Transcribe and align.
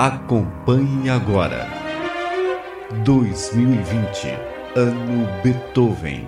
Acompanhe 0.00 1.10
agora. 1.10 1.68
2020, 3.04 4.28
ano 4.74 5.28
Beethoven. 5.42 6.26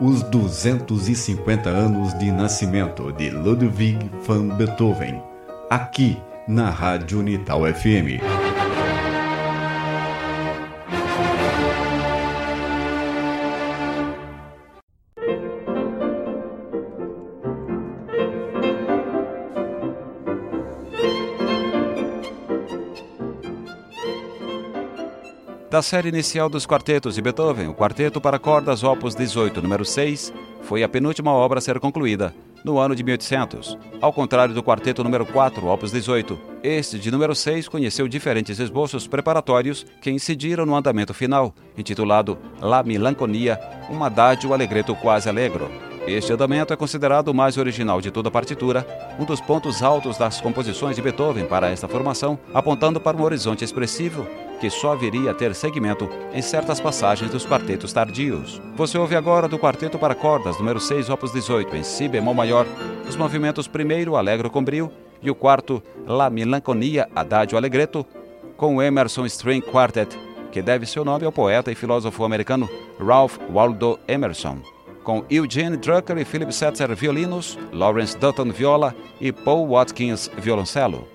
Os 0.00 0.22
250 0.22 1.68
anos 1.68 2.16
de 2.20 2.30
nascimento 2.30 3.10
de 3.10 3.28
Ludwig 3.28 4.08
van 4.24 4.50
Beethoven. 4.50 5.20
Aqui 5.68 6.16
na 6.46 6.70
Rádio 6.70 7.18
Unital 7.18 7.62
FM. 7.74 8.22
Da 25.72 25.80
série 25.80 26.10
inicial 26.10 26.50
dos 26.50 26.66
quartetos 26.66 27.14
de 27.14 27.22
Beethoven, 27.22 27.68
o 27.68 27.74
Quarteto 27.74 28.20
para 28.20 28.38
Cordas 28.38 28.84
Opus 28.84 29.14
18, 29.14 29.62
número 29.62 29.86
6, 29.86 30.30
foi 30.60 30.82
a 30.82 30.88
penúltima 30.88 31.32
obra 31.32 31.60
a 31.60 31.62
ser 31.62 31.80
concluída, 31.80 32.34
no 32.62 32.78
ano 32.78 32.94
de 32.94 33.02
1800. 33.02 33.78
Ao 33.98 34.12
contrário 34.12 34.54
do 34.54 34.62
Quarteto 34.62 35.02
número 35.02 35.24
4, 35.24 35.66
Opus 35.66 35.90
18, 35.90 36.38
este 36.62 36.98
de 36.98 37.10
número 37.10 37.34
6 37.34 37.70
conheceu 37.70 38.06
diferentes 38.06 38.60
esboços 38.60 39.06
preparatórios 39.06 39.86
que 40.02 40.10
incidiram 40.10 40.66
no 40.66 40.76
andamento 40.76 41.14
final, 41.14 41.54
intitulado 41.74 42.36
La 42.60 42.82
Melanconia, 42.82 43.58
um 43.88 44.04
adágio 44.04 44.52
alegreto 44.52 44.94
quase 44.94 45.30
alegro. 45.30 45.70
Este 46.06 46.34
andamento 46.34 46.74
é 46.74 46.76
considerado 46.76 47.28
o 47.28 47.34
mais 47.34 47.56
original 47.56 47.98
de 47.98 48.10
toda 48.10 48.28
a 48.28 48.32
partitura, 48.32 48.86
um 49.18 49.24
dos 49.24 49.40
pontos 49.40 49.82
altos 49.82 50.18
das 50.18 50.38
composições 50.38 50.96
de 50.96 51.00
Beethoven 51.00 51.46
para 51.46 51.70
esta 51.70 51.88
formação, 51.88 52.38
apontando 52.52 53.00
para 53.00 53.16
um 53.16 53.22
horizonte 53.22 53.64
expressivo 53.64 54.26
que 54.62 54.70
só 54.70 54.94
viria 54.94 55.32
a 55.32 55.34
ter 55.34 55.56
segmento 55.56 56.08
em 56.32 56.40
certas 56.40 56.80
passagens 56.80 57.32
dos 57.32 57.44
quartetos 57.44 57.92
tardios. 57.92 58.62
Você 58.76 58.96
ouve 58.96 59.16
agora 59.16 59.48
do 59.48 59.58
Quarteto 59.58 59.98
para 59.98 60.14
Cordas, 60.14 60.56
número 60.56 60.78
6, 60.78 61.10
opus 61.10 61.32
18, 61.32 61.74
em 61.74 61.82
Si 61.82 62.06
bemol 62.06 62.32
maior, 62.32 62.64
os 63.08 63.16
movimentos 63.16 63.66
primeiro, 63.66 64.14
Alegro 64.14 64.48
com 64.48 64.62
Brio, 64.62 64.88
e 65.20 65.28
o 65.28 65.34
quarto, 65.34 65.82
La 66.06 66.30
Melanconia, 66.30 67.08
Adagio 67.12 67.58
Allegretto, 67.58 68.06
com 68.56 68.76
o 68.76 68.82
Emerson 68.82 69.26
String 69.26 69.62
Quartet, 69.62 70.16
que 70.52 70.62
deve 70.62 70.86
seu 70.86 71.04
nome 71.04 71.26
ao 71.26 71.32
poeta 71.32 71.72
e 71.72 71.74
filósofo 71.74 72.22
americano 72.22 72.70
Ralph 73.00 73.38
Waldo 73.52 73.98
Emerson 74.06 74.60
com 75.02 75.24
Eugene 75.28 75.76
Drucker 75.76 76.16
e 76.16 76.24
Philip 76.24 76.54
Setzer 76.54 76.94
violinos, 76.94 77.58
Lawrence 77.72 78.16
Dutton 78.16 78.52
viola 78.52 78.94
e 79.20 79.32
Paul 79.32 79.66
Watkins 79.66 80.30
violoncelo. 80.38 81.08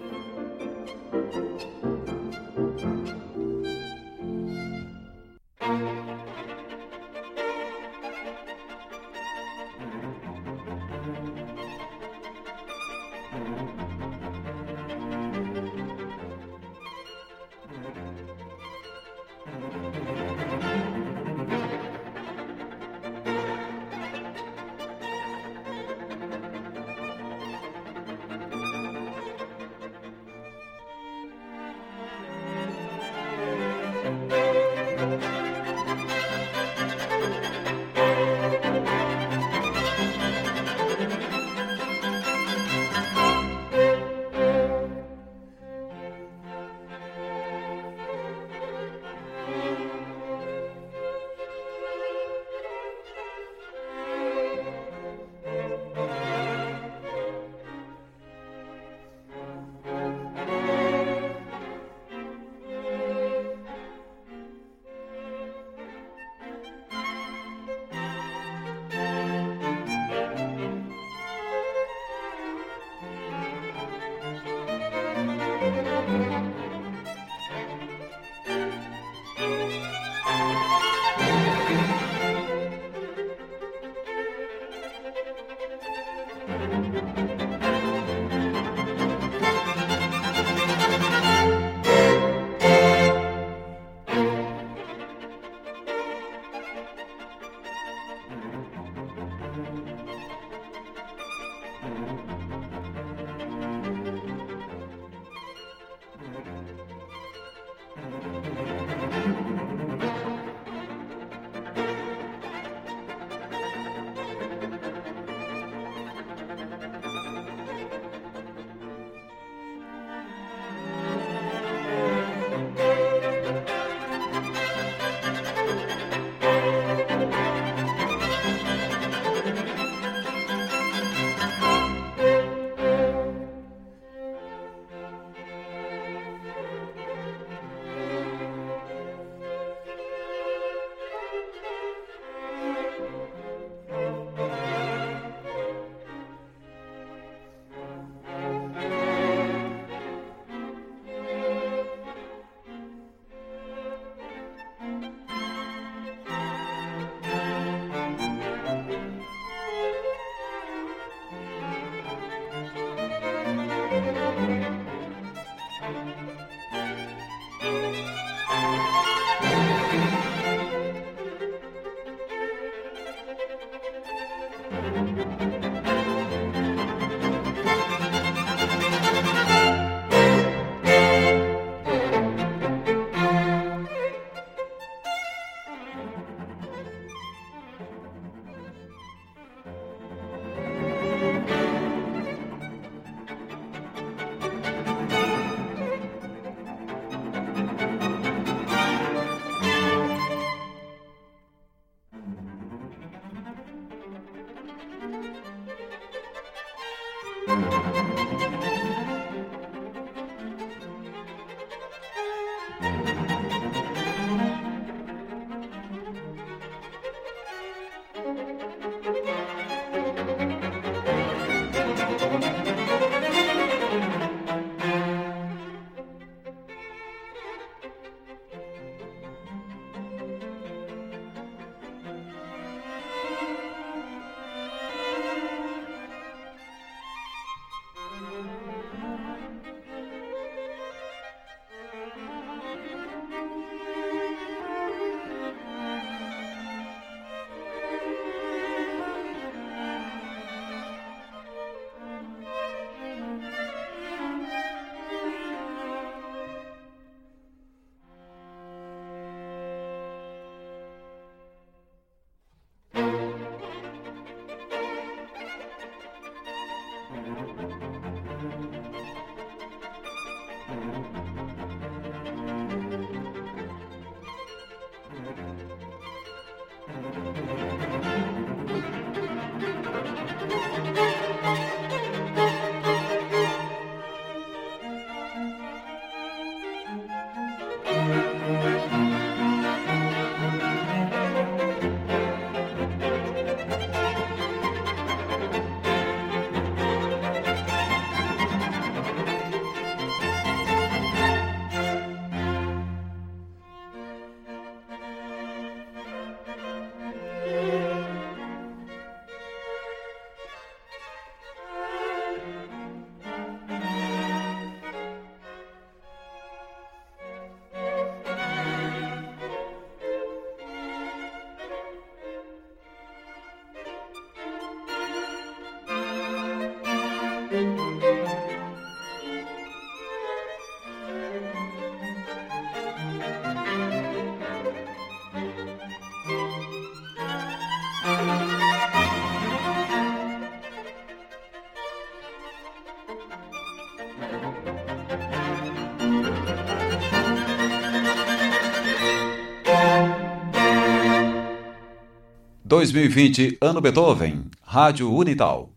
2020 352.68 353.57
Ano 353.62 353.81
Beethoven, 353.81 354.51
Rádio 354.62 355.09
Unital. 355.12 355.76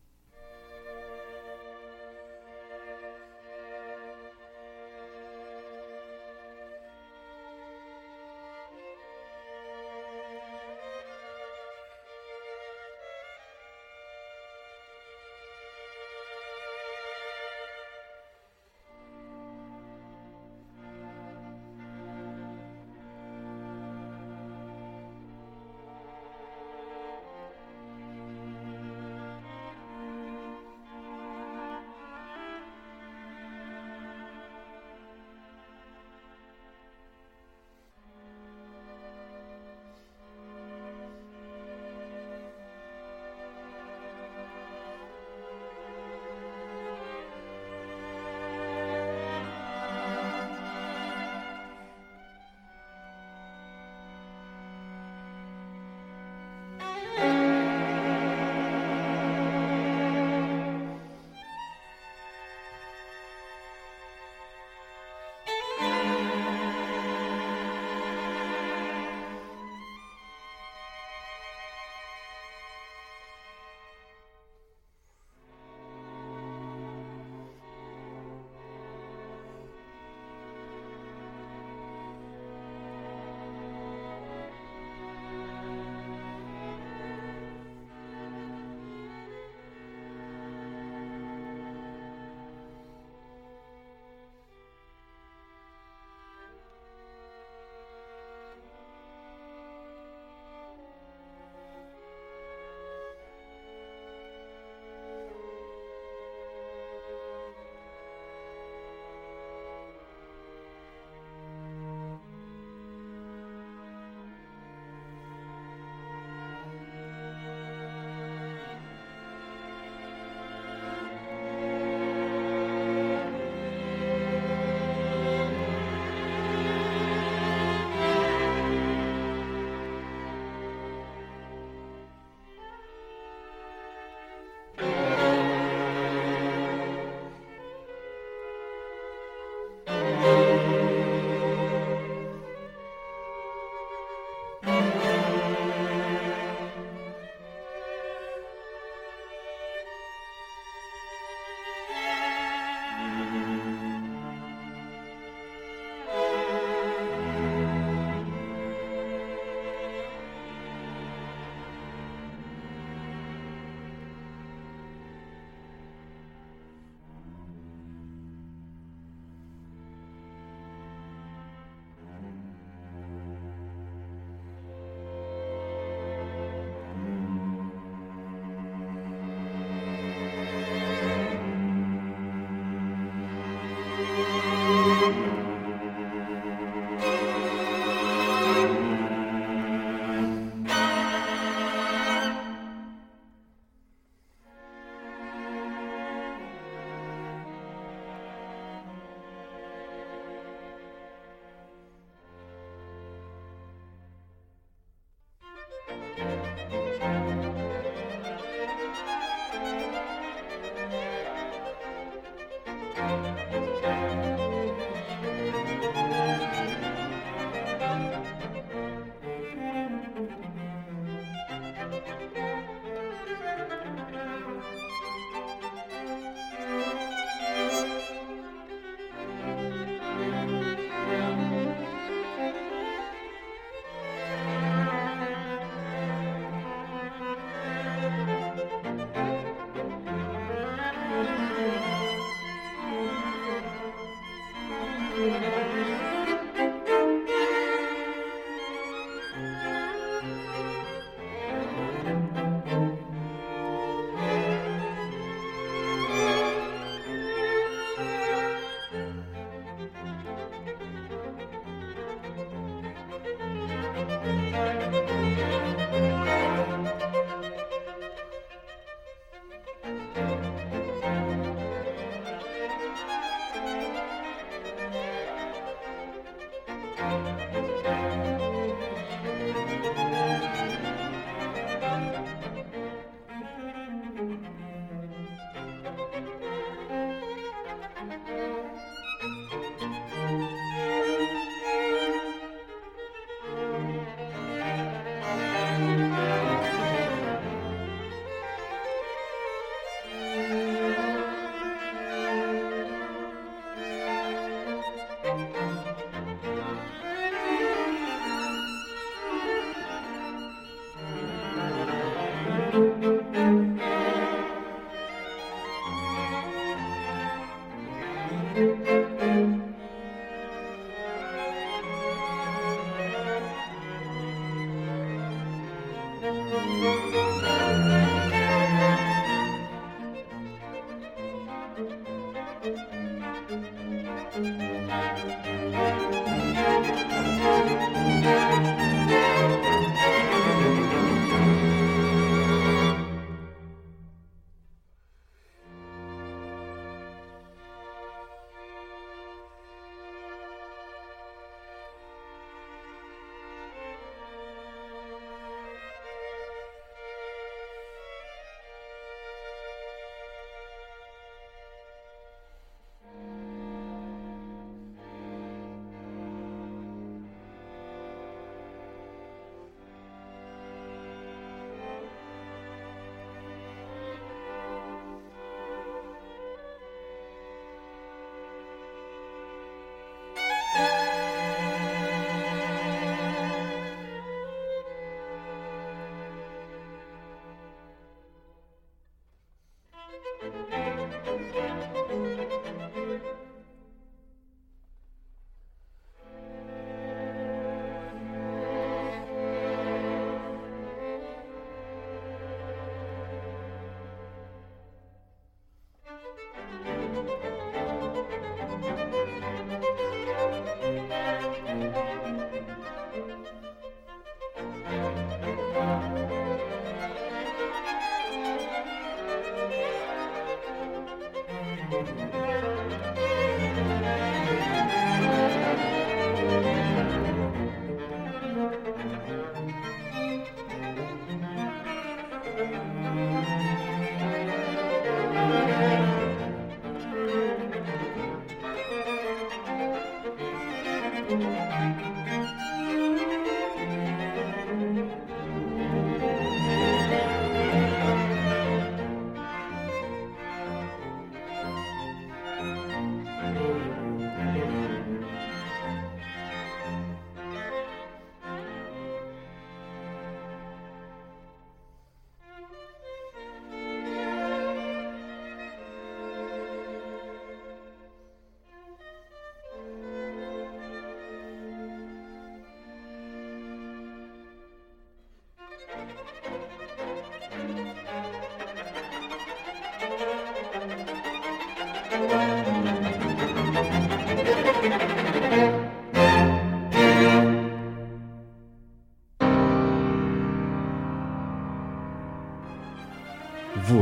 Thank 421.90 422.09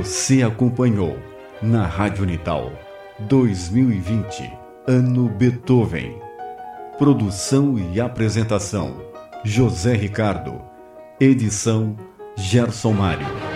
Você 0.09 0.43
acompanhou 0.43 1.19
na 1.61 1.85
Rádio 1.85 2.23
Unital 2.23 2.73
2020, 3.29 4.51
Ano 4.87 5.29
Beethoven. 5.29 6.19
Produção 6.97 7.79
e 7.79 8.01
apresentação: 8.01 8.97
José 9.45 9.93
Ricardo. 9.93 10.63
Edição: 11.21 11.95
Gerson 12.35 12.93
Mário. 12.95 13.48